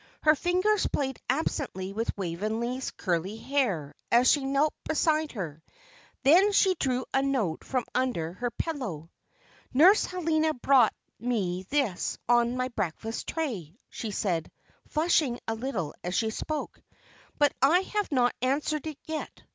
Her 0.23 0.33
fingers 0.33 0.87
played 0.87 1.19
absently 1.29 1.93
with 1.93 2.17
Waveney's 2.17 2.89
curly 2.89 3.37
hair 3.37 3.93
as 4.11 4.27
she 4.31 4.43
knelt 4.45 4.73
beside 4.83 5.33
her. 5.33 5.61
Then 6.23 6.51
she 6.53 6.73
drew 6.73 7.05
a 7.13 7.21
note 7.21 7.63
from 7.63 7.85
under 7.93 8.33
her 8.33 8.49
pillow. 8.49 9.11
"Nurse 9.71 10.05
Helena 10.05 10.55
brought 10.55 10.95
me 11.19 11.67
this 11.69 12.17
on 12.27 12.57
my 12.57 12.69
breakfast 12.69 13.27
tray," 13.27 13.77
she 13.91 14.09
said, 14.09 14.51
flushing 14.87 15.39
a 15.47 15.53
little 15.53 15.93
as 16.03 16.15
she 16.15 16.31
spoke; 16.31 16.81
"but 17.37 17.53
I 17.61 17.81
have 17.81 18.11
not 18.11 18.33
answered 18.41 18.87
it 18.87 18.97
yet. 19.05 19.43